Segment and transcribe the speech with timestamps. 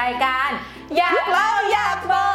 [0.00, 0.50] รายการ
[0.96, 2.30] อยากเล่าอยากบอ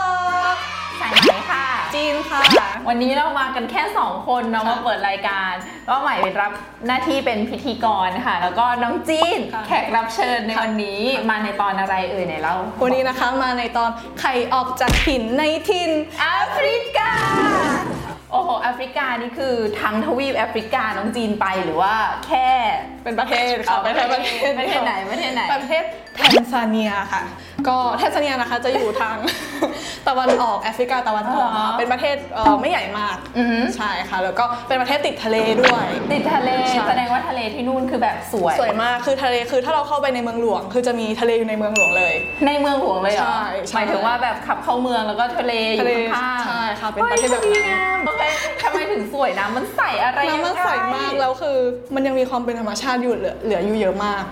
[0.54, 0.56] ก
[1.02, 2.42] สายไหมค่ะ จีนค่ะ
[2.88, 5.54] วันนี้เรามากันแค่ 2 คนเนาะค่ะมาเปิดรายการ
[5.90, 6.52] ก็ใหม่รับ
[6.88, 13.90] หน้าที่เป็นพิธีกรค่ะ แล้วก็น้องจีนค่ะ แขกรับเชิญในค่ะวันนี้มาในตอนอะไรเอ่ยไหนเล่าวันนี้นะคะมาในตอน
[14.20, 17.12] ไข่ออกจากถิ่นในถิ่นแอฟริกา
[18.32, 21.96] โอ้โหแอฟริกานี่คือทั้งทวีปแอฟริกาน้องจีนไปหรือว่า
[22.28, 22.50] แค่
[23.04, 25.84] เป็นประเทศค่ะเอาเป็นประเทศประเทศไหนประเทศไหนประเทศ
[26.16, 27.22] แทนซาเนียค่ะ
[27.68, 29.18] ก็แทนซาเนียนะคะจะอยู่ทาง
[30.08, 42.14] ตะวันออกแอฟริกาตะวันออกอ๋อ ค่ะเป็นประเทศเอ่อไม่ใหญ่มากอือหือใช่ค่ะ แล้วก็เป็นประเทศติดทะเลด้วย ติดทะเลใช่ แสดงว่าทะเลที่นู่นคือแบบสวย สวยมากคือทะเลคือถ้าเราเข้าไปในเมืองหลวง คือจะมีทะเลอยู่ในเมืองหลวงเลย
[42.48, 48.22] ในเมืองหลวงเลยเหรอใช่ใช่ หมายถึงว่าแบบขับเข้าเมืองแล้วก็ทะเลอทะยู่เลข้างๆใช่ค่ะเป็นประเทศแบบนั้นฮ้ยดีงามโอเค
[48.62, 51.58] ทำไมถึงสวยนะมันใสอะไรยังไงน้ำมันใสมากแล้วคือ
[51.96, 54.24] มันยังมีความเป็นธรรมชาติอยู่เหลือเหลืออยู่เยอะมาก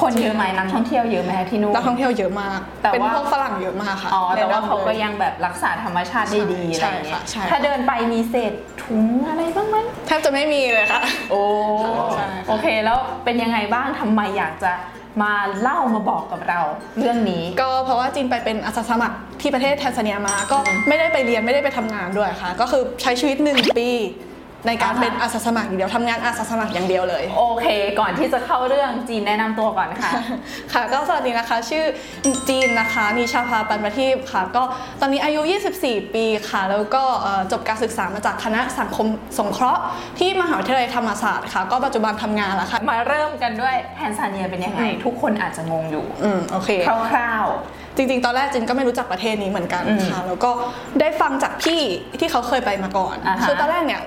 [0.00, 11.00] คนเยอะไหมนักท่องเที่ยวเยอะไหมที่นู่นนักท่องเที่ยวเยอะมากแต่เป็นว่าพวกฝรั่งเยอะมากค่ะอ๋อแต่ว่าแนะนำเขาก็ลยังแบบรักษาธรรมชาติได้ดีอะไรใช่อย่างเงี้ยค่ะใช่ถ้าเดินไปมีเศษถุงอะไรบ้างไหมแทบจะไม่มีเลยค่ะ
[11.30, 11.42] โอ้
[12.14, 14.72] ใช่ค่ะโอเคแล้วเป็นยังไงบ้างทำไมอยากจะ
[15.22, 16.60] มาเล่ามาบอกกับเรา
[16.98, 20.56] เรื่องนี้ ก็เพราะว่าจีนไปเป็นอาสาสมัครที่ประเทศแทนซาเนียมาก็
[20.88, 23.88] ไม่ได้ไปเรียนไม่ได้ไปทำงานด้วยค่ะ ก็คือใช้ชีวิตหนึ่งปี
[24.66, 27.66] ในการอ่าฮะเป็นอาสาสมัครอย่างเดียวทำงานอาสาสมัครอย่างเดียวเลย โอเค
[28.00, 30.10] ก่อนที่จะเข้าเรื่องจีนแนะนำตัวก่อนค่ะ
[30.72, 31.84] ค่ะ ก็สวัสดีนะคะ ชื่อ
[32.48, 34.62] จีนนะคะนิชาภาปันประทีปค่ะ ก็
[35.00, 35.40] ตอนนี้อายุ
[35.78, 39.06] 24 ปีค่ะ แล้วก็เอ่อจบการศึกษามาจากคณะสังคม
[39.38, 39.82] สงเคราะห์
[40.18, 46.70] ที่มหาวิทยาลัยธรรมศาสตร์ค่ะ ก็ปัจจุบันทำงานแล้วค่ะ มาเริ่มกันด้วยแทนซาเนียเป็นยังไง ทุกคนอาจจะงงอยู่ อืม โอเค
[47.10, 47.46] คร่าว
[47.96, 50.50] จริง ๆ ตอนแรกจินก็ไม่รู้จักประเทศนี้เหมือนกันอืมค่ะ แล้วก็
[51.00, 51.80] ได้ฟังจากพี่
[52.20, 54.02] ที่เขาเคยไปมาก่อนอ่าฮะคือตอนแรกเนี่ย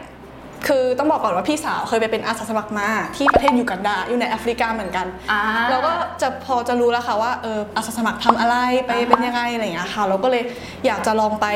[0.68, 5.92] คือต้องบอกก่อนว่าพี่สาวเคยไปเป็นอาสาสมัครมาที่ประเทศยูกันดาอยู่ในแอฟริกาเหมือนกันๆอ่าเราก็
[6.22, 8.56] จะพอจะรู้แล้วค่ะว่าเอออาสาสมัครทำอะไร
[8.86, 10.44] ไปอ่าฮะเป็นยังไงอะไรอย่างเงี้ยค่ะเราก็เลย
[10.86, 11.48] อยากจะลองไป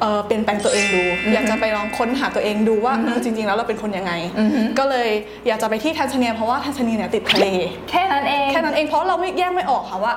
[0.00, 5.10] เออเปลี่ยนแปลงตัวเองดูอือฮึอยากจะไปลองค้นหาตัวเองดูว่าอือฮึเออจริง ๆ แล้วเราเป็นคนยังไงอือฮึก็เลย
[5.46, 7.46] อยากจะไปที่แทนซาเนียเพราะว่าแทนซาเนียเนี่ยติดทะเล
[7.90, 10.14] แค่นั้นเอง แค่นั้นเองเพราะเราไม่แยกไม่ออกค่ะว่า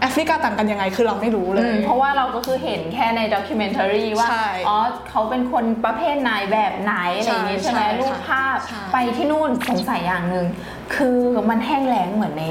[0.00, 4.78] แอฟริกาต่างกันยังไงคือเราไม่รู้เลยอืมเพราะว่าเราก็คือเห็นแค่ใน documentary ว่าใช่อ๋อ
[5.10, 10.46] เขาเป็นคนประเภทไหนแบบไหนอะไรอย่างงี้ใช่ใช่ไหมใช่รูปภาพใช่ไปที่นู่นสงสัยอย่างหนึ่ง
[10.94, 11.18] คือ
[11.50, 12.46] มันแห้งแล้งเหมือนใน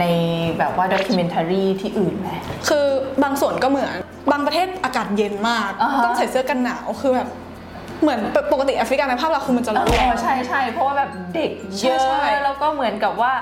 [0.00, 0.04] ใน
[0.58, 2.30] แบบว่า documentary ที่อื่นไหม
[2.68, 2.86] คือ
[3.22, 3.92] บางส่วนก็เหมือน
[4.32, 7.28] บางประเทศอากาศเย็นมากอ่าฮะต้องใส่เสื้อกันหนาวคือแบบ
[8.02, 8.20] เหมือน
[8.52, 13.32] ปกติแอฟริกาในภาพเราคือมันจะร้อนเออใช่ใช่เพราะว่าแบบเด็กเยอะใช่ใช่แล้วก็เหมือนกับว่า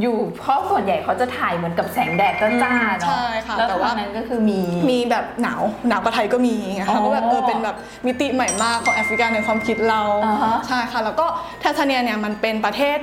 [0.00, 4.60] อยู่เพราะส่วนใหญ่เขาจะถ่ายเหมือนกับแสงแดดจ้าๆเนาะใช่ค่ะแล้วแต่ว่าตอนนั้นก็คือมี
[4.90, 7.76] มีแบบหนาวหนาวกว่าไทยก็มีไงอ๋คะอก็แบบเออเป็นแบบ
[8.06, 11.26] มิติใหม่มากของแอฟริกาในความคิดเราอ่าฮะใช่ค่ะแล้วก็
[11.60, 12.98] แทนซาเนียเนี่ยมันเป็นประเทศ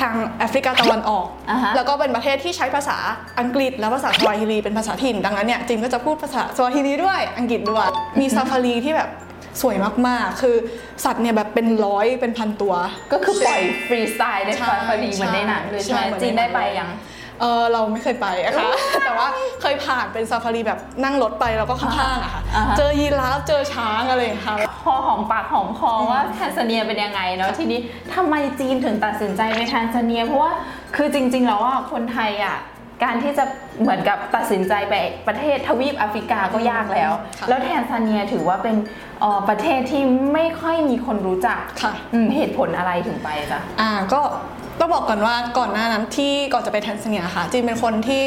[0.00, 2.96] ทางแอฟริกาตะวันออก อ่าฮะ แล้วก็เป็นประเทศที่ใช้ภาษา
[3.40, 7.86] อังกฤษและภาษาสวาฮิลีเป็นภาษาถิ่น ดังนั้นเนี่ยจินก็จะพูดภาษาสวาฮิลีด้วยอังกฤษด้วย
[8.20, 9.10] มีซาฟารีที่แบบ
[9.62, 9.76] สวย
[10.08, 10.56] มากๆ คือ
[11.04, 12.74] สัตว์เนี่ยแบบเป็นร้อยเป็นพันตัว
[13.12, 16.90] ก็คือปล่อยฟรีสไตล์ได้ใช่ฟาพอดีเหมือนในหนังเลยใช่ไหมใช่เหมือนในจีนได้หนังไปยัง
[17.40, 18.70] เออเราไม่เคยไปอะค่ะ
[19.04, 19.28] แต่ว่า
[19.62, 27.80] เคยผ่านเป็นซาฟารีแบบนั่งรถไปแล้วก็ข้างๆอะค่ะอ่าฮะเจอยีราฟเจอช้างอะไรอย่างเงี้ยค่ะ พอหอมปากหอมคอว่าแทนซาเนียเป็นยังไงเนาะทีนี้
[28.14, 30.52] ทำไมจีนถึงตัดสินใจไปแทนซาเนีย เพราะว่า
[30.96, 32.58] คือจริงๆแล้วว่าคนไทยอะ
[33.04, 33.44] การที่จะ
[33.80, 34.94] เหมือนกับตัดสินใจไป
[35.28, 38.76] ประเทศทวีปแอฟริกาก็ยากแล้วค่ะแล้วแทนซาเนียถือว่าเป็น
[39.20, 44.20] เอ่อประเทศที่ไม่ค่อยมีคนรู้จักค่ะอืมเหตุผลอะไรถึงไปจ้ะอ่าก็
[44.80, 48.22] ต้องบอกก่อนว่าก่อนหน้านั้นที่ก่อนจะไปแทนซาเนียค่ะจีนเป็นคนที่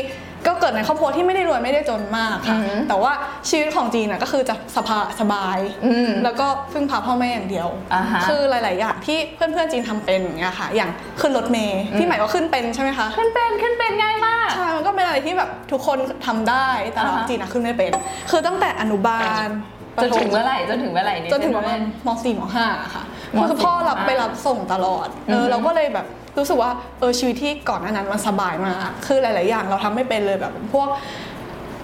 [0.48, 3.12] ก็เกิดในครอบครัวที่ไม่ได้รวยไม่ได้จนมากค่ะอือฮึแต่ว่า
[3.50, 10.90] ชีวิตของจีนน่ะก็คือจะสบายสบายอืมแล้วก็พึ่งพาพ่อแม่อย่างเดียวอ่าฮะคือหลาย ๆ อย่างที่เพื่อน ๆ จีนทำเป็นอย่างเงี้ยค่ะ อย่าง
[11.22, 17.92] ขึ้นรถเมย์พี่ใหม่ก็ขึ้นเป็นใช่ไหมคะ ขึ้นเป็นขึ้นเป็นง่ายมาก ใช่ มันก็เป็นอะไรที่แบบทุกคนทำได้ แต่เราอ่าฮะจีนอะขึ้นไม่เป็น
[18.32, 19.48] คือตั้งแต่อนุบาล
[20.04, 23.04] จนถึงเมื่อไหร่จนถึงเมื่อไหร่จนถึงประมาณม .4 ม .5 ค่ะ
[23.36, 26.06] มคือพ่อรับมไปรับส่งตลอด เออืออฮึเราก็เลยแบบ
[26.38, 30.88] รู้สึกว่าเออชีวิตที่ก่อนหน้านั้นมันสบายมากคือหลาย ๆ อย่างเราทำไม่เป็นเลยแบบพวก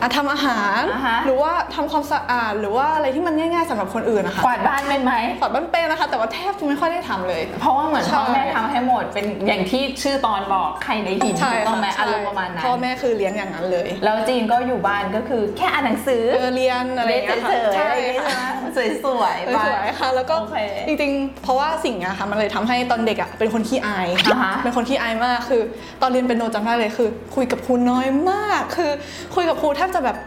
[0.02, 20.58] อะทำอาหาร อ่าฮะ หรือว่าทำความสะอาดหรือว่าอะไรที่มันง่ายๆสำหรับคนอื่นนะคะกวาดบ้านเป็นไหมขอดบ้านเป็นนะคะ แต่ว่าแทบจะไม่ค่อยได้ทำเลย เพราะว่าเหมือนใช่ พ่อแม่ทำให้หมดเป็นอย่างที่ชื่อตอนบอกไข่ในหินใช่ถูกต้องไหมค่ะอารมณ์ประมาณนั้นพ่อแม่คือเลี้ยงอย่างนั้นเลยแล้วจีนก็อยู่บ้านก็คือแค่อ่านหนังสือเออเรียนอะไรอย่างเฉเงี้ยยค่ะๆอะไรอย่างเงี้ยใช่ใช่ค่ะไหมสวยๆสวยๆค่ะแล้วก็โอเค
[20.88, 25.62] จริงๆ เพราะว่าสิ่งเนี้ยค่ะมันเลยทำให้ตอนเด็กอะเป็นคนขี้อายอ่าฮะเป็นคนขี้อายมากคือ
[26.02, 28.92] ตอนเรียนเป็นโนจำได้เลยคือ คุยกับครูน้อยมาก คือ
[29.36, 30.18] คุยกับครูแทบจะแบบ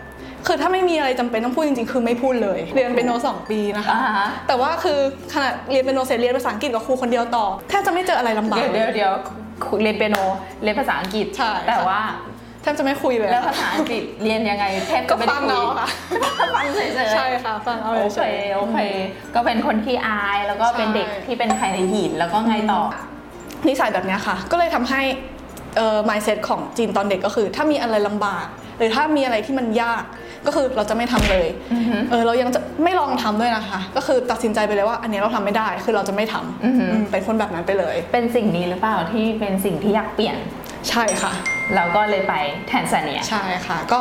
[0.47, 4.99] คือถ้าไม่มีอะไรจำเป็นต้องพูดจริงๆ คือไม่พูดเลย เรียนเป็นโนสองปีนะคะอ่าฮะแต่ว่าคือ
[5.35, 9.13] ขณะเรียนเป็นโนเสร็จเรียนภาษาอังกฤษกับครูคนเดียวต่อแทบจะไม่เจออะไรลำบากเดี๋ยวเดี๋ยวเดี๋ยว
[9.83, 10.17] เรียนเปียโน
[10.63, 12.03] เรียนภาษาอังกฤษใช่แต่ค่ะว่า
[12.63, 15.89] แทบจะไม่คุยเลยแล้วค่ะภาษาอังกฤษเรียนยังไงแทบก็จะไม่ได้ฟังคุยเอาค่ะ
[16.57, 18.79] ฟังเฉยๆใช่ค่ะฟังเอาโอเฉเคยโอเค
[19.35, 22.83] ก็เป็นคนที่อายแล้วก็เป็นเด็กใช่ที่เป็นไทยในหินแล้วก็ไงต่อ
[23.69, 25.03] นิสัยแบบเนี้ยค่ะ ก็เลยทำให้
[25.81, 28.47] เอ่อ mindset ของจีนตอนเด็กก็คือ ถ้ามีอะไรลำบาก
[28.79, 30.03] หรือถ้ามีอะไรที่มันยาก
[30.47, 40.37] ก็คือเราจะไม่ทำเลยอือฮึเออเรายังจะไม่ลองทำด้วยนะคะ ก็คือตัดสินใจไปเลยว่า อันเนี้ยเราทำไม่ได้คือเราจะไม่ทำอือฮึอืมเป็นคนแบบนั้นไปเลย เป็นสิ่งนี้หรือเปล่าที่เป็นสิ่งที่อยากเปลี่ยน
[40.91, 41.33] ใช่ค่ะ
[41.75, 42.35] แล้วก็เลยไป
[42.69, 43.99] แทนซาเนียใช่ค่ะ ก็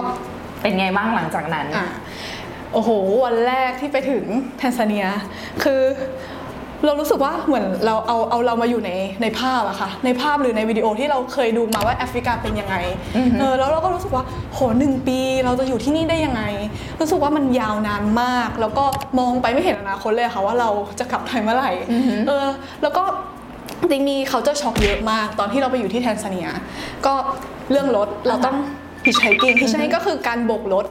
[0.62, 1.88] เป็นไงบ้างหลังจากนั้นอะ
[2.74, 2.90] โอ้โห
[3.26, 4.26] วันแรกที่ไปถึง
[4.58, 5.06] แทนซาเนีย
[5.64, 5.82] คือ
[6.86, 8.92] เรารู้สึกว่าเหมือนเราเอาเอาเรามาอยู่ใน
[9.22, 12.76] ในภาพอะค่ะในภาพหรือในวิดีโอที่เราเคยดูมาว่าแอฟริกาเป็นยังไง
[13.18, 14.24] อือฮึเออแล้วเราก็รู้สึกว่า
[14.54, 16.42] โหหนึ่งปีเราจะอยู่ที่นี่ได้ยังไง
[17.00, 18.84] รู้สึกว่ามันยาวนานมาก แล้วก็
[19.20, 22.48] มองไปไม่เห็นอนาคตเลยอะค่ะว่าเราจะกลับไทยเมื่อไหร่อือฮึเออ
[22.82, 23.04] แล้วก็
[23.80, 26.50] จริงๆมี culture shock เยอะมาก ตอนที่เราไปอยู่ที่แทนซาเนีย
[27.06, 27.14] ก็
[27.72, 28.56] เรื่องรถเราต้อง
[29.06, 30.86] hitchhiking hitchhike ก็คือการโบกรถ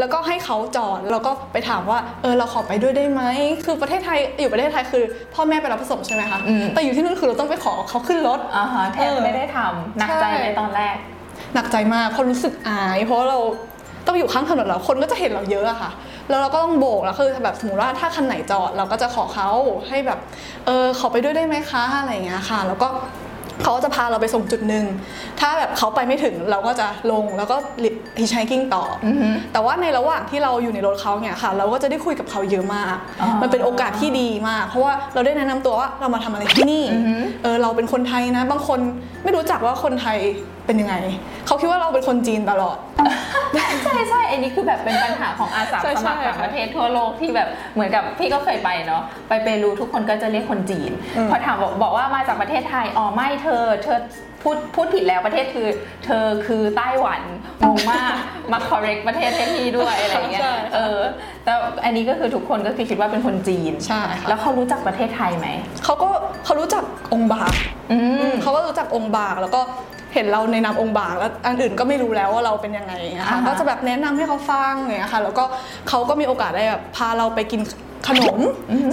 [0.00, 3.22] แล้วก็ให้เขาจอด แล้วก็ไปถามว่า เออ เราขอไปด้วยได้ไหม
[3.64, 5.04] คือประเทศไทย อยู่ประเทศไทยคือ
[5.34, 10.96] พ่อแม่ไปรับส่งใช่ไหมคะอืมแต่อยู่ที่นู่นคือเราต้องไปขอเขาขึ้นรถอ่าฮะแทนเออไม่ได้ทำหนักใจในตอนแรก
[11.54, 13.38] หนักใจมากเพราะรู้สึกอาย เพราะว่าเรา
[14.06, 15.90] ต้องอยู่ข้างถนนแล้วคนก็จะเห็นเราเยอะอะค่ะ
[16.28, 19.50] แล้วเราก็ต้องโบกแล้วคือแบบสมมติว่าถ้าคันไหนจอดเราก็จะขอเขา
[19.88, 20.18] ให้แบบ
[20.66, 22.88] เออขอไปด้วยได้ไหมคะอะไรอย่างเงี้ยค่ะ แล้วก็
[23.62, 24.84] เขาก็จะพาเราไปส่งจุดหนึ่ง
[25.40, 27.56] ถ้าแบบเขาไปไม่ถึงเราก็จะลงแล้วก็
[28.20, 38.78] ฮิชไฮกิ้งต่อออฮึแต่ว่าในระหว่างที่เราอยู่ในรถเขาเนี่ยค่ะ เราก็จะได้คุยกับเขาเยอะมากอ๋อมันเป็นโอกาสที่ดีมาก เพราะว่าเราได้แนะนำตัวว่าเรามาทำอะไรที่นี่อือฮึเออเราเป็นคนไทยนะ บางคน
[39.24, 40.18] ไม่รู้จักว่าคนไทย
[40.66, 40.94] เป็นยังไง
[41.46, 42.76] เขาคิดว่าเราเป็นคนจีนตลอด
[43.84, 54.00] ใช่ใช่อันนี้คือแบบเป็นปัญหาของอาสาใช่สมัครใช่ต่างประเทศทั่วโลกที่แบบเหมือนกับพี่ก็เคยไปเนาะไปเปรูทุกคนก็จะเรียกคนจีนอืมพอถามบอกบอกว่ามาจากประเทศไทยอ๋อไม่เธอเธอ
[54.44, 55.68] พูดพูดผิดแล้วประเทศคือ
[56.04, 57.22] เธอคือไต้หวัน
[57.66, 58.14] งงมาก
[58.52, 60.98] มา correct ประเทศให้พี่ด้วยอะไรอย่างเงี้ยใช่เออ
[61.44, 61.52] แต่
[61.84, 65.48] อันนี้ก็คือทุกคนก็คือคิดว่าเป็นคนจีนใช่ค่ะแล้วเขารู้จักประเทศไทยไหม
[65.84, 66.08] เขาก็
[66.44, 67.54] เขารู้จักองค์บาก
[67.92, 67.98] อื
[68.30, 69.60] มเขาก็รู้จักองค์บากแล้วก็
[70.14, 75.44] เห็นเราในนามองค์บากแล้วอันอื่นก็ไม่รู้แล้วว่าเราเป็นยังไงอย่างเงี้ยค่ะอ่าฮะก็จะแบบแนะนำให้เขาฟังอย่างเงี้ยค่ะแล้วก็
[75.88, 77.60] เขาก็มีโอกาสได้แบบพาเราไปกิน
[78.08, 78.38] ขนม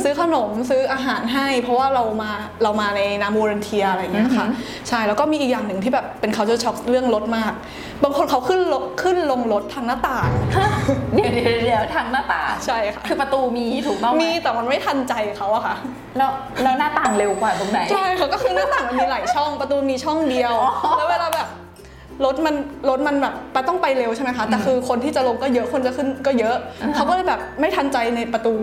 [0.04, 2.32] ซื้อขนมซื้ออาหารให้ เพราะว่าเรามา
[2.64, 4.48] เรามาในนาม volunteer อะไรอย่างเงี้ยค่ะ
[4.90, 7.54] ใช่แล้วก็มีอีกอย่างหนึ่งที่แบบเป็น culture shock เรื่องรถมาก
[8.04, 10.30] บางคนเขาขึ้นรถขึ้นลงรถทางหน้าต่าง
[11.16, 15.76] เดี๋ยวเดี๋ยวเดี๋ยวทางหน้าต่างใช่ค่ะคือประตูมีถูกต้องไหมมีแต่มันไม่ทันใจเขาอะค่ะ
[16.18, 16.30] แล้ว
[16.64, 21.48] แล้วหน้าต่างเร็วกว่าตรงไหนใช่ค่ะก็คือหน้าต่างมันมีหลายช่องประตูมีช่องเดียวอ๋อแล้วเวลาแบบ
[22.26, 22.56] รถมัน
[22.90, 26.56] รถมันแบบไปต้องไปเร็วใช่ไหมคะแต่คือคนที่จะลงก็เยอะคนจะขึ้นก็เยอะ
[26.96, 28.54] เขาก็เลยแบบไม่ทันใจในประตู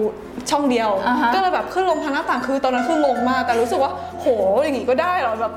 [0.50, 4.26] ช่องเดียวอ่าฮะก็เลยแบบขึ้นลงทางหน้าต่างคือตอนนั้นคืองงมากแต่รู้สึกว่าโห
[4.62, 5.52] อย่างงี้ก็ได้เหรอแบบ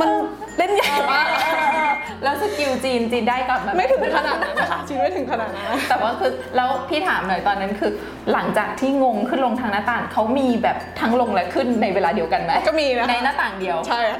[0.00, 0.10] มัน
[0.56, 1.26] เล่นใหญ่มาก
[2.24, 7.90] แล้วสกิลจีนจีนได้กลับมาไม่ถึงขนาดนั้นนะคะจริงไม่ถึงขนาดนั้นแต่ว่าคือแล้วพี่ถามหน่อยตอนนั้นคือ
[8.32, 14.18] หลังจากที่งงขึ้นลงทางหน้าต่างเขามีแบบทั้งลงและขึ้นในเวลาเดียวกันไหมก็มีนะคะในหน้าต่างเดียวใช่อะ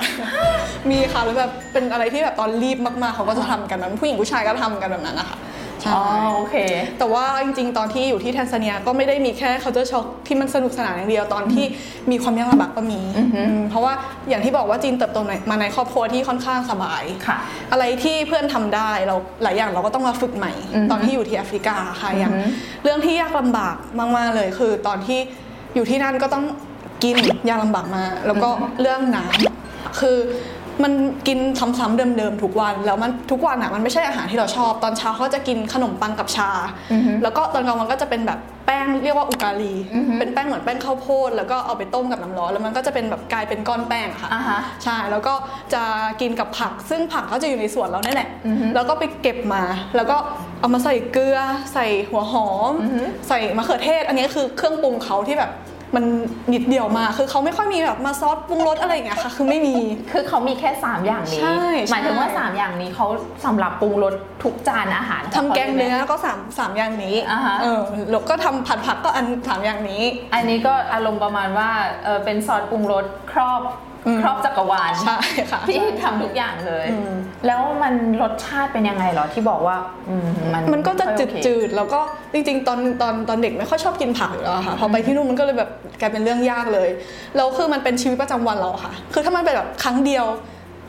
[0.91, 5.39] มีค่ะแล้วแบบเป็นอะไรที่แบบตอนรีบมากๆเขาก็จะทำกันนั้นผู้หญิงผู้ชายก็ทำกันแบบนั้นนะคะ
[5.85, 6.05] ใช่ อ๋อ
[6.37, 6.57] โอเค
[6.99, 11.67] แต่ว่าจริงๆ ตอนที่อยู่ที่แทนซาเนียก็ไม่ได้มีแค่ culture shock ที่มันสนุกสนานอย่างเดียวตอนที่
[12.11, 13.93] มีความยากลำบากก็มีอือฮึอืมเพราะว่า
[14.29, 17.39] อย่างที่บอกว่าจีนเติบโตในมาในครอบครัวที่ค่อนข้างสบายค่ะ
[17.73, 22.49] อะไรที่เพื่อนทำได้เราหลายอย่างเราก็ต้องมาฝึกใหม่อือฮึตอนที่อยู่ที่แอฟริกาค่ะอย่างอือฮึ
[22.85, 23.77] เรื่องที่ยากลำบาก
[24.17, 25.19] มากๆเลยคือตอนที่
[25.75, 26.45] อยู่ที่นั่นก็ต้อง
[27.03, 27.17] กิน
[27.49, 28.49] ยากลำบากมากแล้วก็
[28.81, 30.19] เรื่องน้ำคือ
[30.83, 30.93] มัน
[31.29, 36.51] กินซ้ำๆเดิมๆทุกวันแล้วมันทุกวันอะมันไม่ใช่อาหารที่เราชอบ ตอนเช้าเขาจะกินขนมปังกับชา
[36.93, 45.35] อือฮึแล้วก็ตอนกลางวันก็จะเป็นแบบแป้งเรียกว่าอุกาลีอือฮึเป็นแป้งเหมือนแป้งข้าวโพดแล้วก็เอาไปต้มกับน้ำร้อนแล้วมันก็จะเป็นแบบกลายเป็นก้อนแป้งอะค่ะอ่าฮะใช่แล้วก็
[45.75, 45.83] จะ
[46.21, 49.63] กินกับผัก ซึ่งผักก็จะอยู่ในสวนเราเนี่ยแหละอือฮึแล้วก็ไปเก็บมา
[49.97, 50.17] แล้วก็
[50.61, 51.39] เอามาใส่เกลือ
[51.75, 55.51] ใส่หัวหอมอือฮึใส่มะเขือเทศ อันนี้คือเครื่องปรุงเขาที่แบบ
[55.97, 56.05] มัน
[56.53, 59.77] นิดเดียวมากคือเขาไม่ค่อยมีแบบมาซอสปรุงรสอะไรอย่างเงี้ยค่ะ คือไม่มี
[60.13, 63.07] คือเขามีแค่ 3 อย่างนี้ ใช่ใช่หมายถึงว่า 3 อย่างนี้เขา
[63.47, 70.03] สำหรับปรุงรสทุกจานอาหารทำแกงขาลยไหมเนื้อก็สามสามอย่างนี้อ่าฮะเออแล้วก็ทำผัดผักก็อันสามอย่างนี้
[70.35, 71.71] อันนี้ก็อารมณ์ประมาณว่า
[72.05, 75.19] เออเป็นซอสปรุงรสครอบอืม ครอบจักรวาลใช่
[75.51, 77.13] ค่ะที่ใช่ทำทุกอย่างเลยอืม
[77.47, 79.77] แล้วมันรสชาติเป็นยังไงเหรอที่บอกว่า
[80.09, 82.01] อืมมันมันก็จะไม่ค่อยจืโอดเคจืดๆแล้วก็
[82.33, 85.71] จริงๆ ตอนตอนตอนเด็กไม่ค่อยชอบกินผักอยู่แล้วอะค่ะพอไปที่นู่นมันก็เลยแบบ
[86.01, 86.89] กลายเป็นเรื่องยากเลย
[87.37, 90.27] แล้วคือมันเป็นชีวิตประจำวันเราอะค่ะ คือถ้ามันเป็นแบบครั้งเดียว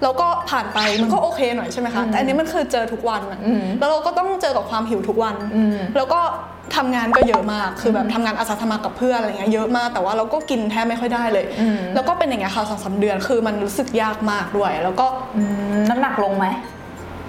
[0.03, 6.21] เราก็ผ่านไปมันก็โอเคหน่อยใช่ไหมคะแต่อันนี้มันคือเจอทุกวันอะอืมแล้วเราก็ต้องเจอกับความหิวทุกวันอืมแล้วก็
[6.75, 15.05] ทำงานก็เยอะมากคือแบบทำงานอาสาสมัครกับเพื่อนอะไรเงี้ยเยอะมากแต่ว่าเราก็กินแทบไม่ค่อยได้เลยอืมแล้วก็เป็นอย่างเงี้ยค่ะสองสามเดือนคือมันรู้สึกยากมากด้วย แล้วก็
[15.37, 15.43] อื
[15.77, 16.47] มน้ำหนักลงไหม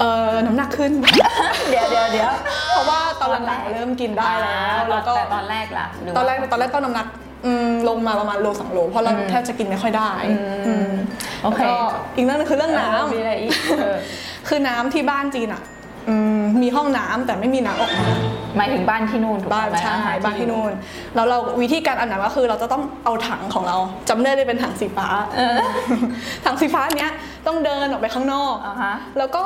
[0.01, 0.93] เออน้ำหนักขึ้น
[1.71, 2.33] เดี๋ยวเดี๋ยวเดี๋ยว
[2.71, 7.07] เพราะว่าตอนหลังๆเริ่มกินได้แล้วแล้วก็แต่ตอนแรกล่ะหรืว่าตอนแรกตอนแรกก็น้ำหนัก
[7.47, 10.11] อืมลงมาประมาณโลสองโลเพราะเราอืมแทบจะกินไม่ค่อยได้
[10.67, 10.93] อืม
[11.43, 15.63] โอเคแล้วก็อีกเรื่องหนึงคือเรื่องน้เออมีอะไรอีกเออำคือน้ำที่บ้านจีนอะ
[16.09, 18.07] อืมมีห้องน้ำแต่ไม่มีน้ำออกมา
[18.57, 20.73] หมายถึงบ้านที่นู่นถูกบ้านไหมใช่อ่บ้านที่นู่น
[21.15, 23.77] แล้วเราวิธีการอาบน้ำก็คือ เราจะต้องเอาถังของเรา
[24.09, 25.57] จำได้เลยเป็นถังสีฟ้า เออ
[26.45, 27.13] ถังสีฟ้าเนี้ย
[27.47, 29.43] ต้องเดินออกไปข้างนอก อ่าฮะ แล้วก็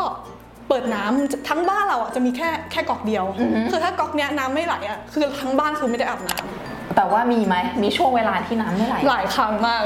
[0.68, 9.82] เปิดน้ำทั้งบ้านเราอะจะมีแค่แค่ก๊อกเดียว อือฮึ คือถ้าก๊อกเนี้ยน้ำไม่ไหลอะคือทั้งบ้านคือไม่ได้อาบน้ำแต่ว่ามีไหมมีช่วงเวลาที่น้ำไม่ไหล หลายครั้งมาก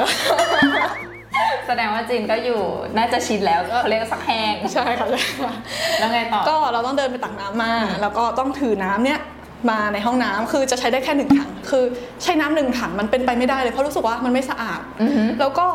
[1.66, 2.60] แสดงว่าจีนก็อยู่
[2.96, 5.52] น่าจะชินแล้วเขาเรียกว่าสักแห้งใช่ค่ะใช่ค่ะ
[5.98, 9.20] แล้วไงต่อก็เราต้องเดินไปตักน้ำมา แล้วก็ต้องถือน้ำเนี้ย
[9.70, 11.84] มาในห้องน้ำคือจะใช้ได้แค่หนึ่งถัง คือ
[12.22, 15.66] ใช้น้ำหนึ่งถังมันเป็นไปไม่ได้เลยเพราะรู้สึกว่ามันไม่สะอาดอือฮึแล้วก็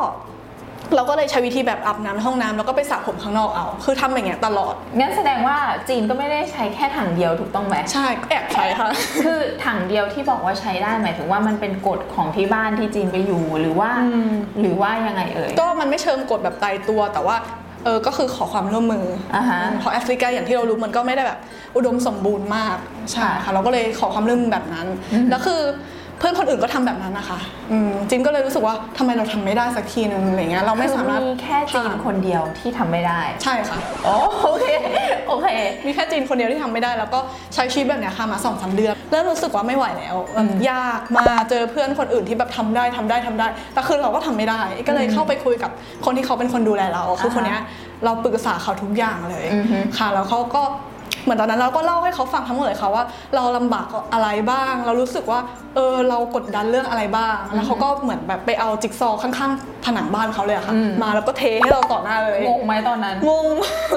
[0.94, 5.56] เราก็เลยใช้วิธีแบบอาบน้ำในห้องน้ำแล้วก็ไปสระผมข้างนอกเอา คือทำอย่างเงี้ยตลอด งั้นแสดงว่า
[5.88, 8.90] จีนก็ไม่ได้ใช้แค่ถังเดียวถูกต้องไหม ใช่แอบใช้ค่ะ
[9.24, 17.36] คือถังเดียวที่บอกว่าใช้ได้หมายถึงว่ามันเป็นกฎของที่บ้านที่จีนไปอยู่หรือว่า อืม หรือว่ายังไงเอ่ย ก็มันไม่เชิงกดแบบตายตัว แต่ว่า
[17.84, 19.04] เออก็คือขอความร่วมมือ
[19.34, 21.38] อาฮะเพราะแอฟริกาอย่างที่เรารู้มันก็ไม่ได้แบบ
[21.76, 22.76] อุดมสมบูรณ์มาก
[23.12, 25.62] ใช่ค่ะค่ะเราก็เลยขอความร่วมมือแบบนั้นอืมแล้วคือ
[26.20, 27.38] เพื่อนคนอื่นก็ทำแบบนั้นนะคะ
[27.72, 34.66] อืมจินก็เลยรู้สึกว่าทำไมเราทำไม่ได้สักทีนึงอะไรเงี้ยเราไม่สามารถคือแค่จีนผ่าคนเดียวที่ทำไม่ได้ ใช่ค่ะโอ้โอเค
[35.28, 35.46] โอเค
[35.86, 37.20] มีแค่จีนคนเดียวที่ทำไม่ได้ แล้วก็
[37.54, 45.70] ใช้ชีวิตแบบเนี้ยค่ะมาสองสามเดือนเริ่มรู้สึกว่าไม่ไหวแล้วแบบยากมาเจอเพื่อนคนอื่นที่แบบทำได้ทำได้ทำได้ แต่คือเราก็ทำไม่ได้ ก็เลยเข้าไปคุยกับ
[46.04, 47.60] คนที่เขาเป็นคนดูแลเราคือคนเนี้ย
[48.04, 50.89] เราปรึกษาเขาทุกอย่างเลยอือฮึค่ะแล้วเขาก็เห
[51.30, 55.40] มือนตอนนั้นเราก็เล่าให้เขาฟังทั้งหมดเลยค่ะว่า เราลำบากอะไรบ้าง เรารู้สึกว่า
[55.74, 63.46] เออเรากดดันเรื่องอะไรบ้าง แล้วเขาก็เหมือนแบบไปเอาจิ๊กซอว์ข้างๆผนังบ้านเขาเลยอะค่ะอืมมาแล้วก็เทให้เราต่อหน้าเลยงงไหมตอนนั้นงง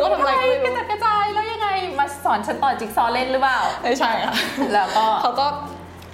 [0.02, 1.68] ว่าทำอะไรก็ไม่กระรู้จัดกระจายแล้วยังไง
[2.00, 4.36] มาสอนฉันต่อจิ๊กซอว์เล่นหรือเปล่าไม่ใช่ค่ะ
[4.74, 5.48] แล้วก็เขาก็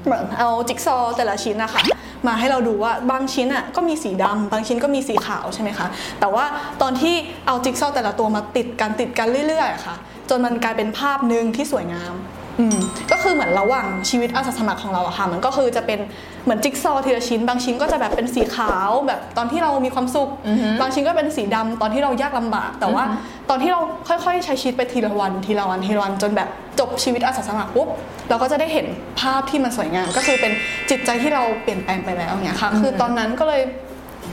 [0.05, 1.81] เหมือนเอาจิ๊กซอว์แต่ละชิ้นนะคะ
[2.27, 5.87] มาให้เราดูว่าบางชิ้นอะก็มีสีดำบางชิ้นก็มีสีขาวใช่ไหมคะ
[6.19, 6.45] แต่ว่า
[6.81, 7.15] ตอนที่
[7.47, 9.95] เอาจิ๊กซอว์แต่ละตัวมาติดกันติดกันเรื่อยๆอะค่ะ
[10.29, 12.13] จนมันกลายเป็นภาพหนึ่งที่สวยงาม
[12.59, 12.79] อืม
[13.11, 15.99] ก็คือเหมือนระหว่างชีวิตอาสาสมัครของเราอะค่ะ มันก็คือจะเป็น
[16.43, 23.17] เหมือนจิ๊กซอว์ทีละชิ้น บางชิ้นก็จะแบบเป็นสีขาวแบบตอนที่เรามีความสุขอือฮึบางชิ้นก็เป็นสีดำตอนที่เรายากลำบาก แต่ว่าอือฮึ
[23.49, 27.87] ตอนที่เราค่อยๆ ใช้ชีวิตไปทีละวันทีละวันทีละวันจนแบบจบชีวิตอาสาสมัครปุ๊บ
[28.29, 28.85] เราก็จะได้เห็น
[29.19, 30.51] ภาพที่มันสวยงามก็คือเป็น
[30.89, 33.61] จิตใจที่เราเปลี่ยนแปลงไปแล้วเนี่ยค่ะคือตอนนั้นก็เลย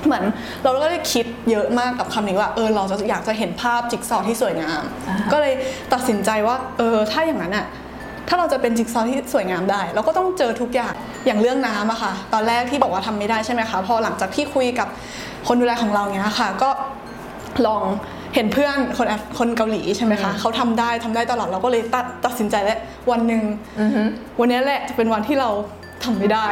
[0.07, 0.25] เหมือน
[0.63, 5.55] เราก็ได้คิดเยอะมากกับคำนี้ว่าเออเราจะอยากจะเห็นภาพจิ๊กซอว์ที่สวยงามอ่าก็เลย
[5.93, 7.67] ตัดสินใจว่าเออถ้าอย่างนั้นอะ
[8.29, 10.95] ถ้าเราจะเป็นจิ๊กซอว์ที่สวยงามได้ เราก็ต้องเจอทุกอย่าง
[11.27, 14.89] อย่างเรื่องน้ำอะค่ะ ตอนแรกที่บอกว่าทำไม่ได้ใช่ไหมคะพอหลังจากที่คุยกับ
[15.49, 16.71] คนดูแลของเราเนี้ยค่ะ ก็
[17.67, 17.83] ลอง
[18.35, 22.79] เห็นเพื่อนคนแอฟคนเกาหลีใช่ไหมคะเขาทำได้ทำได้ตลอดเราก็เลยตัดตัดสินใจแล้ว
[23.11, 23.43] วันหนึ่ง
[23.81, 24.03] อือฮึ
[24.41, 25.51] วันนี้แหละจะเป็นวันที่เรา
[26.05, 26.47] ทำไม่ได้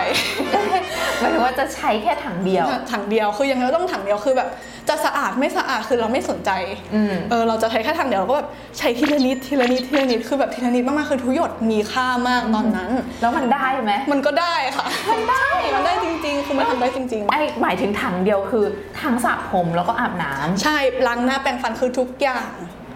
[1.21, 4.49] หมายถึงว่าจะใช้แค่ถังเดียวถังเดียวคือยังไงก็ต้องถังเดียวคือแบบ
[4.89, 6.51] จะสะอาดไม่สะอาดคือเราไม่สนใจ
[6.95, 8.49] อืมเออเราจะใช้แค่ถังเดียวเราก็แบบ
[8.79, 18.65] ใช้ทีละนิดทีละนิดทีละนิดคือแบบทีละนิดมากๆคือทุกหยดมีค่ามากตอนนั้น แล้วมันได้ไหมมันก็ได้ค่ะมันได้มันได้จริง ๆ คือมันทำได้จริงไอหมายถึงถังเดียวคือ
[19.03, 22.49] ทั้งสระผมแล้วก็อาบน้ำๆใช่ล้างหน้าแปรงฟันคือทุกอย่าง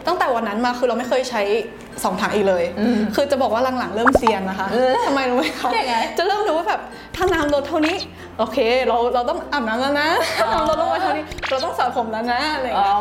[0.08, 1.42] ตั้งแต่วันนั้นมาคือเราไม่เคยใช้
[2.04, 6.80] สองถังอีกเลยอืมคือจะบอกว่าหลังๆเริ่มเซียนนะคะเออทำไมรู้ไหมคะยังไงจะเริ่มรู้ว่าแบบ
[7.16, 7.96] ถ้าน้ำลดเท่านี้
[8.38, 12.94] โอเค เราเราต้องอาบน้ำแล้วนะถ้าน้ำลดลงไปเท่านี้เราต้องสระผมแล้วนะอะไรอย่างอ๋อเงี้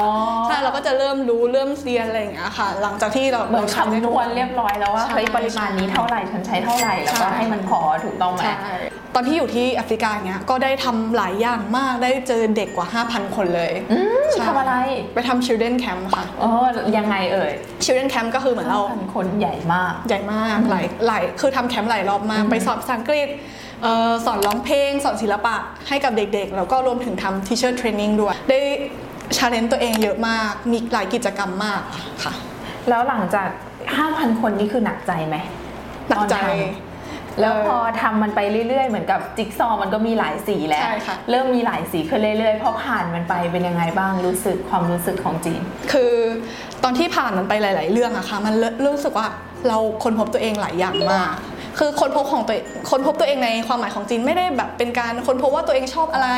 [0.45, 8.73] ยใช่เราก็จะเริ่มรู้เริ่มเซียนอะไรอย่างเงี้ยค่ะ หลังจากที่เราเหมือนราทำได้คำนทุกวณเรียบร้อยแล้วว่าใช่เฮ้ยปริมาณนี้เท่าไหร่ฉันใช้เท่าไหร่แล้วก็ใช่ให้มันพอถูกต้องไหมใช่
[9.15, 14.75] ตอนที่อยู่ที่แอฟริกาอย่างเงี้ยก็ได้ทำหลายอย่างมากได้เจอเด็กกว่า 5,000 คนเลยอืมใช่ทำอะไร
[15.13, 16.65] ไปทำ children camp ค่ะเออ
[16.97, 17.51] ยังไงเอ่ย
[17.83, 23.27] children camp ก็คือเหมือนเราพันคนใหญ่มากใหญ่มากหลายหลายคือทำแคมป์หลายรอบมาก ไปสอนภาษาอังกฤษ
[23.83, 25.55] เอ่อสอนร้องเพลง สอนศิลปะ
[25.87, 28.59] ให้กับเด็กๆ แล้วก็รวมถึงทำ teacher training ด้วย ได้
[29.37, 31.81] ชาเลนจ์ตัวเองเยอะมาก มีหลายกิจกรรมมาก
[32.23, 32.33] ค่ะ
[32.89, 33.49] แล้วหลังจาก
[33.95, 35.35] 5,000 คนนี่คือหนักใจไหม
[36.09, 36.86] หนักใจตอนทำ
[37.41, 46.13] แล้วพอทำมันไปเรื่อยๆ เหมือนกับจิ๊กซอว์มันก็มีหลายสีแล้วใช่ค่ะเริ่มมีหลายสีขึ้นเรื่อยๆ พอผ่านมันไปเป็นยังไงบ้างรู้สึกความรู้สึกของจีน คือ
[46.83, 49.27] ตอนที่ผ่านมันไปหลาย ๆ เรื่องอะค่ะ มันเริ่มรู้สึกว่า
[49.67, 51.33] เราค้นพบตัวเองหลายอย่างมาก
[51.79, 52.55] คือค้นพบของตัว
[52.89, 56.29] ค้นพบตัวเองในความหมายของจีนไม่ได้แบบเป็นการค้นพบว่าตัวเองชอบอะไร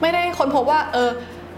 [0.00, 1.10] ไม่ได้ค้นพบว่าเออ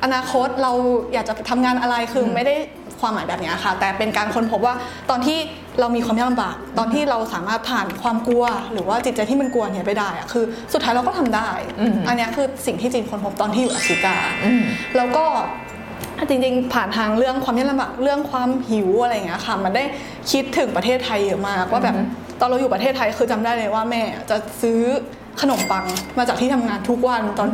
[0.04, 0.72] อนาคตเรา
[1.12, 2.54] อยากจะทำงานอะไรคือไม่ได้
[3.02, 4.74] ความหมายแบบเนี้ยค่ะ แต่เป็นการค้นพบว่า
[5.10, 5.38] ตอนที่
[5.80, 11.48] เรามีความยากลำบาก ตอนที่เราสามารถผ่านความกลัว หรือว่าจิตใจที่มันกลัวเนี่ยไปได้อะคือสุดท้ายเราก็ทำได้
[11.80, 14.62] อืมอันเนี้ยคือสิ่งที่จีนค้นพบตอนที่อยู่แอฟริกาอืม
[14.96, 15.24] แล้วก็
[16.28, 19.84] จริงๆ ผ่านทางเรื่องความยากลำบากเรื่องความหิวอะไรอย่างเงี้ยค่ะ มันได้
[20.32, 21.96] คิดถึงประเทศไทยเยอะมากว่าแบบ
[22.40, 24.80] ตอนเราอยู่ประเทศไทยคือจำได้เลยว่าแม่จะซื้อ
[25.40, 25.84] ขนมปัง
[26.18, 27.48] มาจากที่ทำงานทุกวันตอน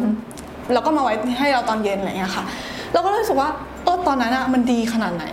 [0.73, 2.45] แล้วก็มาไว้ให้เราตอนเย็นอะไรอย่างเงี้ยค่ะ
[2.93, 5.25] เราก็รู้สึกว่าเออ ตอนนั้นอะมันดีขนาดไหน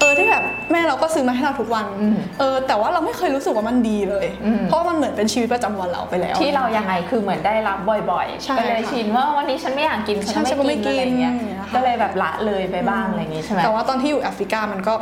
[0.00, 7.78] เออที่แบบแม่เราก็ซื้อมาให้เราทุกวันอืมเออแต่ว่าเราไม่เคยรู้สึกว่ามันดีเลยอืมเพราะว่ามันเหมือนเป็นชีวิตประจำวันเราไปแล้ว ที่เรายังไงคือเหมือนได้รับ
[8.10, 14.94] บ่อยใช่ๆก็เลยค่ะชินว่าวันนี้ฉันไม่อยากกินฉันใช่ก็ไม่ฉันก็ไม่กินอะไรเงี้ยกินอย่างเงี้ยค่ะก็เลยแบบละเลยไปบ้างอะไรอย่างงี้ใช่ไหมแต่ว่าตอนที่อยู่แอฟริกามันก็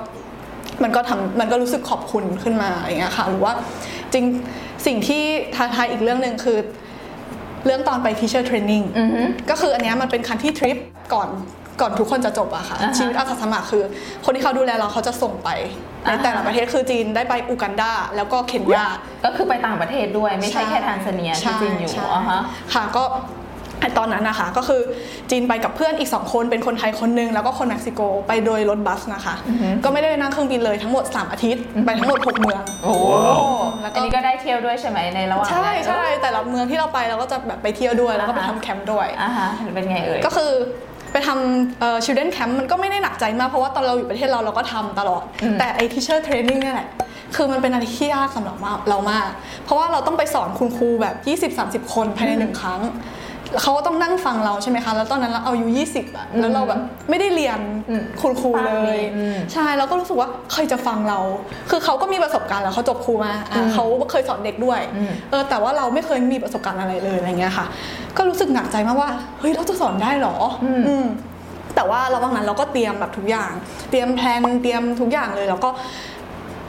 [0.82, 3.52] มันก็ทำมันก็รู้สึกขอบคุณขึ้นมาอย่างเงี้ยค่ะหรือว่า
[4.12, 4.25] จริง
[4.87, 5.23] สิ่งที่
[5.54, 6.58] ท้าทายอีกเรื่องหนึ่งคือ
[7.66, 10.76] เรื่องตอนไป teacher training อือฮึก็คืออันเนี้ยมันเป็นคันที่ทริป
[11.14, 11.28] ก่อน
[11.80, 13.83] ก่อนทุกคนจะจบอะค่ะอ่าฮะชีวิตอาสาสมัครคือ
[14.25, 15.49] คนที่เขาดูแลเราเขาจะส่งไป
[16.02, 18.87] ในอ่าฮะแต่ละประเทศคือจีนได้ไปอูกันดาแล้วก็เคนยา
[19.25, 22.40] ก็คือไปต่างประเทศด้วยไม่ใช่แค่ทางซาเนียที่ใช่จีนอยู่ใช่อะฮะ
[22.75, 23.04] ค่ะก็
[23.80, 24.80] ไอ้ตอนนั้นนะคะก็คือ
[25.30, 33.04] จีนไปกับเพื่อนอีก 2 คนเป็นคนไทยคนหนึงแล้วก็คนเม็กซิโกไปโดยรถบัสนะคะอือฮึก็ไม่ได้นั่งเครื่องบินเลยทั้งหมด 3 อาทิตย์ ไปทั้งหมด 6 เมืองโอ้โห
[33.83, 40.52] แล้วก็อันนี้ก็ได้เที่ยวด้วยใช่ไหมในระหว่างใช่นั้นใช่แต่ละเมืองที่เราไปเราก็จะแบบไปเที่ยวด้วยแล้วก็ไปอ่าฮะทำแคมป์ด้วยอ่าฮะเป็นไงเอ่ยก็คือ
[41.16, 46.88] ไปทำเอ่อ children camp มันก็ไม่ได้หนักใจมาก เพราะว่าตอนเราอยู่ประเทศเราเราก็ทำตลอดอืมแต่ไอ้ teacher training เนี่ยแหละ
[47.37, 48.56] คือมันเป็นอะไรที่ยากสำหรับ
[48.88, 49.28] เรามาก
[49.64, 51.14] เพราะว่าเราต้องไปสอนคุณครูแบบ
[51.85, 52.80] 20-30 คนภายในหนึ่งครั้ง
[53.62, 57.60] เขาก็ต้องนั่งฟังเราใช่ไหมคะ แล้วตอนนั้นเราอายุ20อะแล้วเราแบบไม่ได้เรียน
[57.90, 61.18] อืมคุณครูเลฟังยนี่อืมใช่เราก็รู้สึกว่าใครจะฟังเรา
[61.70, 67.66] คือเขาก็มีประสบการณ์แล้วเขาจบครูมาอะอืมเขาเคยสอนเด็กด้วยอืมเออแต่ว่าเราไม่เคยมีประสบการณ์อะไรเลยอะไรเงี้ยค่ะ
[68.16, 69.10] ก็รู้สึกหนักใจมากว่า
[69.40, 71.06] เฮ้ยเราจะสอนได้เหรออมอืม
[71.76, 73.52] แต่ว่าระหว่างนั้นเราก็เตรียมแบบทุกอย่าง
[73.90, 75.70] เตรียม plan เตรียมทุกอย่างเลยแล้วก็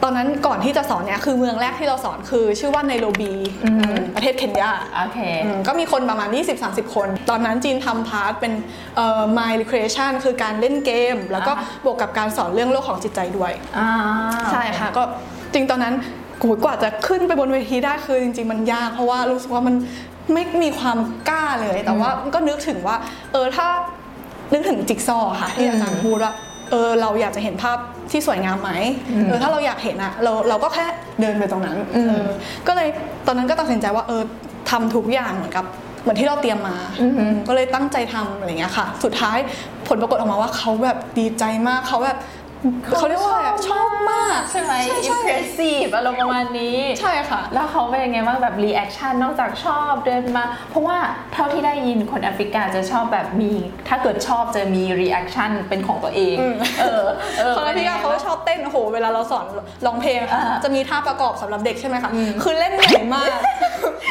[0.04, 3.34] ตอนนั้นก่อนที่จะสอนเนี่ยคือเมืองแรกที่เราสอนคือชื่อว่าไนโรบี
[3.66, 4.72] อืมประเทศเคนยา
[5.04, 6.30] โอเคอืมก็มีคนประมาณ
[6.62, 8.54] 20-30 คน ตอนนั้นจีนทำ part เป็น
[8.96, 13.90] เอ่อ mind recreation คือการเล่นเกม แล้วก็อ่าฮะบวกกับการสอนเรื่องโลกของจิตใจด้วยอ่า
[14.52, 15.04] ใช่ค่ะก็
[15.54, 15.94] จริงตอนนั้น
[16.40, 19.76] โอ้ยกว่าจะขึ้นไปบนเวทีได้คือจริง ๆ มันยากเพราะว่ารู้สึกว่ามัน
[20.34, 20.98] ไม่มีความ
[21.30, 22.96] กล้าเลยแต่ว่าก็นึกถึงว่า
[23.32, 23.68] เออถ้า
[24.54, 26.34] นึกถึงจิ๊กซอว์ค่ะที่อาจารย์พูดว่า
[26.72, 27.78] เออเราอยากจะเห็นภาพ
[28.12, 28.72] ที่สวยงามไหม
[29.28, 30.86] เออถ้าเราอยากเห็นอะเราเราก็แค่
[31.22, 32.26] เดินไปตรงนั้นเออ
[32.68, 32.88] ก็เลย
[33.28, 34.22] ตอนนั้นก็ตัดสินใจว่าเออ
[34.70, 35.66] ทำทุกอย่างเหมือนกับ
[36.02, 39.38] เหมือนที่เราเตรียมมาอือหือก็เลยตั้งใจทำอะไรอย่างเงี้ยค่ะ สุดท้าย
[39.88, 42.18] ผลปรากฏออกมาว่าเขาแบบดีใจมากเขาแบบ
[42.98, 44.74] เขาเรียกว่าอะไรอะชอบมากใช่ไหม
[45.06, 50.98] ใช่ impressive อารมณ์ประมาณนี้ ใช่ค่ะ แล้วเขาเป็นยังไงบ้างแบบ reaction นอกจากชอบเดินมา เพราะว่า
[51.34, 53.52] เท่าที่ได้ยินคนแอฟริกาจะชอบแบบมี
[53.88, 57.06] ถ้าเกิดชอบจะมี reaction เป็นของตัวเอง อืม เออ
[57.40, 59.46] เออ คนที่ป็นยังไงเขาชอบเต้นโอ้โหเวลาเราสอน
[59.86, 63.38] ร้องเพลงอะค่ะอ่าจะมีท่าประกอบสำหรับเด็กใช่ไหมคะอืมคือเล่นใหญ่มาก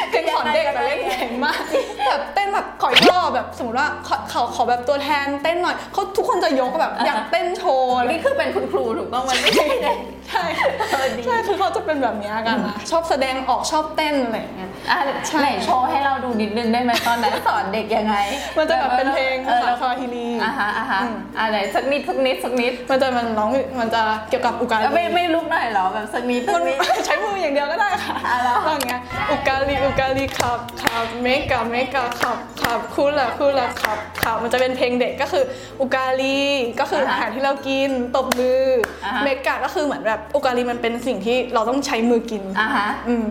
[0.09, 1.61] เพลงสอนเด็กแต่เล่นใหญ่มาก
[2.09, 9.97] แบบเต้นแบบขออีกรอบแบบสมมติว่าขอขอขอแบบตัวแทนเต้นหน่อยเขาทุกคนจะยกแบบอยากเต้นโชว์อะไร นี่คือเป็นคุณครูถูกต้องมันไม่ใช่เด็ก
[10.29, 10.45] ใช่
[10.91, 18.15] เออดีใช่คือเขาจะเป็นแบบเนี้ยกันนะชอบแสดงออกชอบเต้นอะไรอย่างเงี้ยอะใช่ไหนโชว์ให้เราดูนิดนึงได้ไหมตอนนั้นสอนเด็กยังไง
[18.57, 35.43] มันจะแบบเป็นเพลงเอภาอษาแล้วซาฮิลีอะฮะอะฮะอืมอะไหนสักนิดสักนิดสักนิด มันจะมันร้องมันจะเกี่ยวกับอุกาแล้วไม่ลีไม่ลุกหน่อยเหรอแบบสักนิดสัมักนนิดใช้มืออย่างเดียวก็ได้ค่ะอะเหรอว่าอย่างเงี้ยอุกาลีอุกาลีขับขับเมกะเมกะขับขับคูละคูละขับขับมันจะเป็นเพลงเด็กก็คือ
[35.81, 36.39] อุกาลี
[36.79, 38.61] ก็คืออาหารที่เรากินตบมือ
[39.05, 43.25] อาฮะเมกะก็คือเหมือนแบบอุกาลีมันเป็นสิ่งที่เราต้องใช้มือกินอะฮะอืม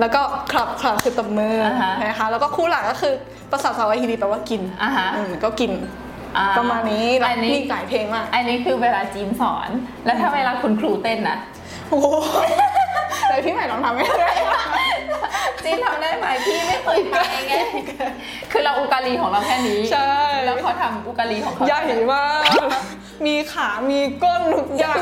[0.00, 3.14] แล้วก็คลับคลับคือตบมืออาฮะนะคะแล้วก็คู่หลักก็คือ
[3.50, 5.72] ภาษาสวาฮิลีแปลว่ากินอะฮะอืมก็กิน
[6.36, 9.68] อ่ประมาณนี้แล้วอันนี้มีหลายเพลงมาก อันนี้คือเวลาจีนสอน
[10.04, 11.36] แล้วถ้าเวลาคุณครูเต้นนะ
[11.88, 12.06] โอ้โห
[13.28, 14.00] แต่พี่ใหม่ลองทำไหม
[15.64, 17.16] จีนทำได้ไหมพี่ไม่เคยไป
[17.48, 17.54] ไง
[18.52, 20.12] คือเราอุกาลีของเราแค่นี้ ใช่
[20.44, 22.42] แล้วเขาทำอุกาลีของเขาใหญ่มาก
[23.26, 25.00] มีขา มีก้นทุกอย่าง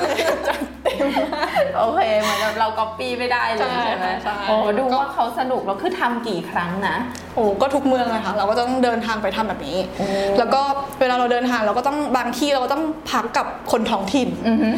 [0.49, 6.96] จัดเต็มมาก โอเคเหมือนกับเราก๊อปปี้ไม่ได้เลยใช่ใช่ไหมใช่โอ้ดูว่าเขาสนุกแล้วคือทำกี่ครั้งนะ
[7.35, 10.07] โอ้ก็ทุกเมืองเลยค่ะ เราก็ต้องเดินทางไปทำแบบนี้โอ้
[10.38, 10.61] แล้วก็
[11.01, 14.70] เวลาเราเดินทางเราก็ต้องบางที่เราก็ต้องพักกับคนท้องถิ่นอือฮึ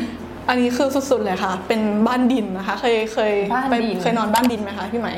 [0.48, 5.08] อันนี้คือสุดๆเลยค่ะ เป็นบ้านดินนะคะ เคยเคยบ้านไปดินเคยนอนบ้านดินไหมคะพี่ไหม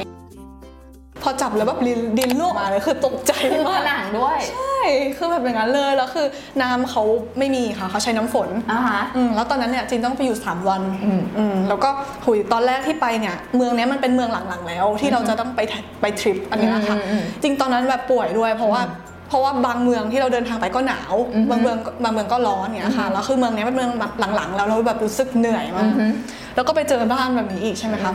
[1.24, 4.76] พอจับแล้วแบบดินดินลวกมาเลยคือตกใจคือผมากนังด้วย ใช่
[5.16, 6.26] คือแบบอย่างนั้นเลย แล้วคือ
[6.62, 7.02] น้ำเขา
[7.38, 11.90] ไม่มีค่ะเขาใช้น้ำฝนอ่าฮะอืมแล้วตอนนั้นเนี่ยจินต้องไปอยู่ 3 วันอืมอืมแล้วก็
[12.24, 18.82] หุยตอนแรกที่ไปเนี่ยเมืองเนี้ยมันเป็นเมืองหลังๆแล้ว ที่เราจะต้องไปทะไปทริปอันเนี้ยค่ะอืมอืมจริงตอนนั้นแบบป่วยด้วย เพราะว่า
[19.28, 26.06] เพราะว่าบางเมืองที่เราเดินทางไปก็หนาวอือฮึบางเมืองบางเมืองก็ร้อนเนี่ยค่ะแล้วคือเมืองเนี้ยเป็นเมืองแบบหลังๆ แล้วเราแบบรู้สึกเหนื่อยมากอือฮึ
[26.54, 28.12] แล้วก็ไปเจอบ้านแบบนี้อีกใช่ไหมคะ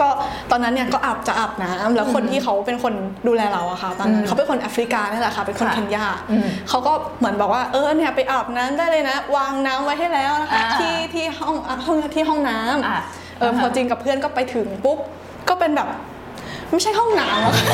[0.00, 0.08] ก็
[0.50, 2.94] ตอนนั้นเนี่ยก็อาบจะอาบน้ำแล้วคนที่เขาเป็นคน
[3.26, 13.00] ดูแลเราอะค่ะ ตอนนั้นอืมเขาเป็นคนแอฟริกานี่แหละค่ะ เป็นคนค่ะเคนยาอืมเขาก็เหมือนบอกว่าเออเนี่ยไปอาบน้ำได้เลยนะ วางน้ำไว้ให้แล้วนะคะอ่าที่ที่ห้องอะห้องที่ห้องน้ำอะ
[13.38, 14.98] เออพอจริงกับเพื่อนก็ไปถึงปุ๊บ
[15.48, 15.88] ก็เป็นแบบ
[16.70, 17.66] ไม่ใช่ห้องน้ำอะค่ะ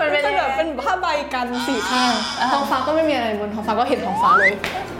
[0.00, 4.52] มันเป็นเป็นแบบเป็นผ้าใบกันสี่ข้างอ่าท้องฟ้าก็ไม่มีอะไรบนท้องฟ้าก็เห็นท้องฟ้าเลย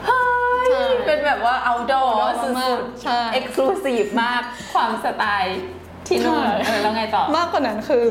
[0.06, 0.20] เฮ้
[0.64, 4.42] ยใช่เป็นแบบว่า outdoor outdoor สุมากดใช่ๆ exclusive มาก
[4.74, 5.58] ความสไตล์
[6.06, 8.04] ที่นู่นใช่เออแล้วไงต่อมากกว่านั้นคือ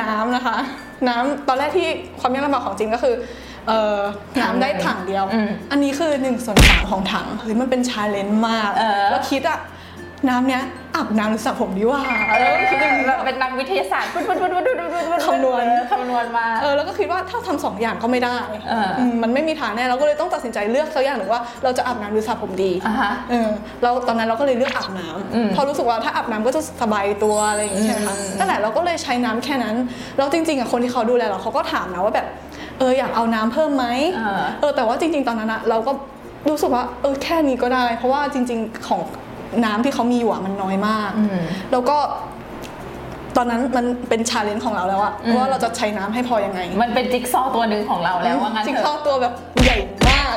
[0.00, 0.56] น้ำนะคะ
[1.08, 1.88] น้ำตอนแรกที่
[2.20, 3.14] ความยากลำบากของจริงก็คือ
[3.68, 3.98] เอ่อ
[4.42, 9.58] ถังน้ำได้ถังเดียวอืมอันนี้คือ1นส่วนสามของถังเฮ้ยมันเป็นชาเลนจ์มากเออแล้วคิดอะ
[10.28, 10.62] น้ำเนี้ย
[10.96, 18.36] อาบน้ำหรือสระผมดีว่าเอเอออคิดอย่างนี้แบแบบบเป็นนักวิทยาศาสตร์ปุ๊บปุ๊บปุ๊บปุ๊บปุ๊บปุ๊บปุ๊บคำนวณเออคำนวณมาเออแล้วก็คิดว่าถ้าทำสองอย่างก็ไม่ได้
[18.68, 23.48] เอออืมมันไม่มีทางแน่เราก็เลยต้องตัดสินใจเลือกสักอย่างหนึ่งว่าเราจะอาบน้ำหรือสระผมดีอะฮะเออ
[23.82, 29.74] แล้วตอนนั้นเราก็เลยเลือกอาบน้ำอืมเพราะรู้สึกว่าถ้าอาบน้ำก็จะสบายตัวอะไรอย่างงี้ใช่ไหมคะอืมนั่นแหละเราก็เลยใช้น้ำแค่นั้น
[30.16, 32.26] แล้วจริงๆอะคนที่เขาดูแลเราเขาก็ถามนะว่าแบบ
[32.78, 35.92] เอออยากเอาน้ำเพิ่มไหมเออเออแต่ว่าจริง ๆ ตอนนั้นอะเราก็
[36.48, 39.00] รู้สึกว่าเออแค่นี้ก็ได้ เพราะว่าจริง ๆ ของ
[39.64, 41.38] น้ำที่เขามีอยู่อะมันน้อยมากอืม
[41.72, 41.98] แล้วก็
[43.36, 49.78] ตอนนั้นมันเป็นชาเลนจ์ของเราแล้วอะอืมว่าเราจะใช้น้ำให้พอยังไง มันเป็นจิ๊กซอว์ตัวหนึ่งของเราแล้วว่างั้นจริงเถเข้าอะตัวแบบใหญ่
[50.08, 50.34] มาก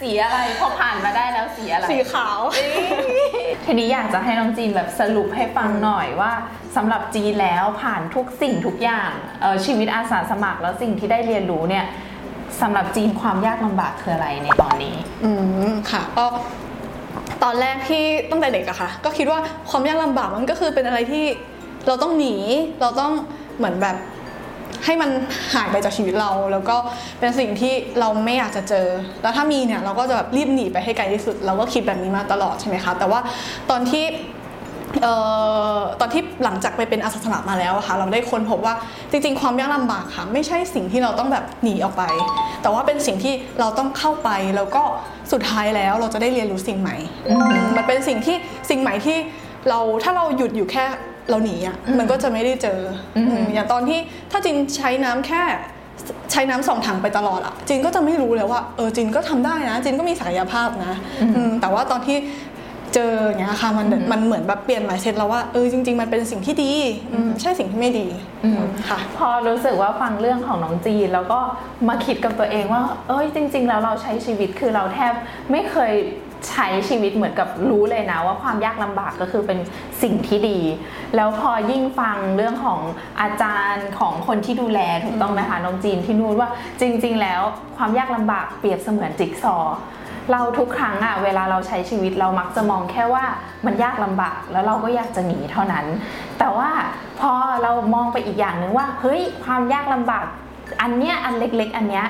[0.00, 2.38] สีอะไรพอผ่านมาได้แล้วสีอะไรสีขาว
[3.64, 6.32] ทีนี้อยากจะให้น้องจีนแบบสรุปให้ฟังหน่อยว่า
[6.76, 11.84] สำหรับจีนแล้วผ่านทุกสิ่งทุกอย่างเอ่อชีวิตอาสาสมัครแล้วสิ่งที่ได้เรียนรู้เนี่ย
[12.60, 15.30] สำหรับจีนความยากลำบากคืออะไรในตอนนี้ อื
[15.70, 16.26] มค่ะก็
[17.44, 19.38] ตอนแรกที่ตั้งแต่เด็กอะค่ะ ก็คิดว่า
[19.70, 21.24] ความยากลำบากมันก็คือเป็นอะไรที่
[21.86, 22.34] เราต้องหนี
[22.80, 23.12] เราต้อง
[23.58, 23.96] เหมือนแบบ
[24.84, 25.10] ให้มัน
[25.54, 26.76] หายไปจากชีวิตเรา แล้วก็
[27.20, 28.86] เป็นสิ่งที่เราไม่อยากจะเจอ
[29.22, 33.20] แล้วถ้ามีเนี่ยเราก็จะแบบรีบหนีไปให้ไกลที่สุด เราก็คิดแบบนี้มาตลอดใช่ไหมคะแต่ว่า
[33.70, 34.04] ตอนที่
[36.00, 38.74] ตอนที่หลังจากไปเป็นอาสาสมัครมาแล้วอะค่ะเราได้ค้นพบว่า
[39.10, 42.02] จริง ๆ ความยากลำบากค่ะไม่ใช่สิ่งที่เราต้องแบบหนีออกไป
[42.62, 44.82] แต่ว่าเป็นสิ่งที่เราต้องเข้าไปแล้วก็
[45.32, 46.96] สุดท้ายแล้วเราจะได้เรียนรู้สิ่งใหม่
[47.28, 48.36] อืมมันเป็นสิ่งที่
[48.70, 49.18] สิ่งใหม่ที่
[49.68, 50.84] เราถ้าเราหยุดอยู่แค่
[51.30, 52.78] เราหนีอะอืมมันก็จะไม่ได้เจอ
[53.16, 53.98] อมอืมอย่างตอนที่
[54.30, 55.42] ถ้าจินใช้น้ำแค่
[56.32, 60.94] ใช้น้ำสองถังไปตลอดอะจินก็จะไม่รู้เลยว่าเออจินก็ทำได้นะจินก็มีศักยภาพนะ
[61.36, 62.16] อืมแต่ว่าตอนที่
[62.94, 66.72] เจออย่างเงี้ยค่ะมันมันเหมือนแบบเปลี่ยน mindset เราว่าเออจริง ๆ มันเป็นสิ่งที่ดี
[67.12, 68.06] อืมไม่ใช่สิ่งที่ไม่ดี
[68.44, 71.40] อืมค่ะ พอรู้สึกว่าฟังเรื่องของน้องจีนแล้วก็
[71.88, 75.12] มาคิดกับตัวเองว่า เอ้ยจริง ๆ แล้วเราใช้ชีวิตคือเราแทบ
[75.50, 75.92] ไม่เคย
[76.50, 79.58] ใช้ชีวิตเหมือนกับรู้เลยนะว่าความยากลำบากก็คือเป็น
[80.02, 80.58] สิ่งที่ดี
[81.16, 82.80] แล้วพอยิ่งฟังเรื่องของ
[83.20, 86.48] อาจารย์ของคนที่ดูแลถูกต้องไหมคะน้องจีนที่นู่นว่า
[86.80, 87.40] จริง ๆ แล้ว
[87.76, 89.76] ความยากลำบากเปรียบเสมือนจิ๊กซอว์
[90.32, 93.24] เราทุกครั้งอะเวลาเราใช้ชีวิตเรามักจะมองแค่ว่า
[93.66, 95.86] มันยากลำบากแล้วเราก็อยากจะหนีเท่านั้น
[96.38, 96.70] แต่ว่า
[97.20, 97.32] พอ
[97.62, 100.24] เรามองไปอีกอย่างหนึ่งว่าเฮ้ยความยากลำบาก
[100.82, 102.06] อันเนี้ยอันเล็กๆ อันเนี้ย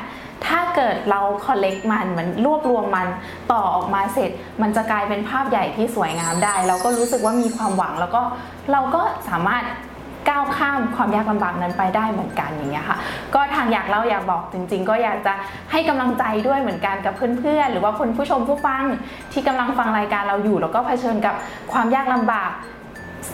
[0.46, 3.08] ถ้าเกิดเราคอลเลกมันเหมือนรวบรวมมัน
[3.52, 4.30] ต่อออกมาเสร็จ
[4.62, 8.22] มันจะกลายเป็นภาพใหญ่ที่สวยงามได้ เราก็รู้สึกว่ามีความหวังแล้วก็
[8.72, 9.64] เราก็สามารถ
[10.28, 12.98] ก้าวข้ามความยากลำบากนั้นไปได้เหมือนกันอย่างเงี้ยค่ะ
[13.34, 15.32] ก็ทางอยากเล่าอยากบอกจริง ๆ ก็อยากจะ
[15.72, 18.84] ให้กำลังใจด้วยเหมือนกันกับเพื่อนๆ หรือว่าคนผู้ชมผู้ฟัง
[19.32, 21.34] ที่กำลังฟังรายการเราอยู่ แล้วก็เผชิญกับ
[21.72, 22.50] ความยากลำบาก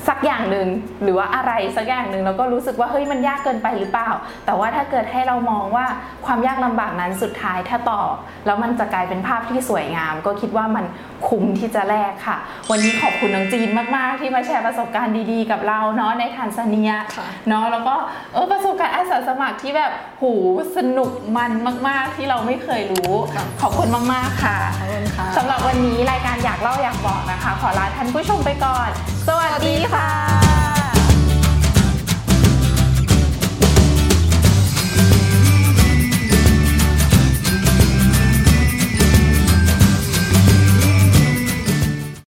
[0.09, 0.69] สักอย่างหนึ่ง
[1.03, 4.11] หรือว่าอะไรสักอย่างหนึ่งแล้วก็รู้สึกว่าเฮ้ยมันยากเกินไปหรือเปล่า
[4.47, 5.87] แต่ว่าถ้าเกิดให้เรามองว่า
[6.27, 8.03] ความยากลำบากนั้นสุดท้ายถ้าต่อ
[8.47, 10.85] แล้วมันจะกลายเป็นภาพที่สวยงาม ก็คิดว่ามัน
[11.29, 12.37] คุ้มที่จะแลกค่ะ
[12.71, 17.95] วันนี้ขอบคุณน้องจีนมาก ๆ ที่มาแชร์ประสบการณ์ดีๆ กับเราเนาะในทานซาเนียค่ะเนาะแล้วก็
[18.33, 20.33] เออประสบการณ์อาสาสมัครที่แบบหู
[20.77, 21.51] สนุกมัน
[21.89, 28.89] มาก ๆ ที่เราไม่เคยรู้ค่ะขอบคุณมากๆค่ะขอบคุณค่ะสำหรับวันนี้รายการอยากเล่าอยากบอกนะคะ ขอลาท่านผู้ชมไปก่อน
[29.29, 30.60] สวัสดี你好。